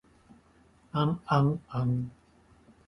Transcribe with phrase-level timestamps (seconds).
[0.93, 2.09] あんあんあ ｎ